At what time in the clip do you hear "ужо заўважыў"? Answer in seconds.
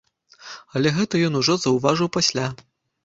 1.43-2.13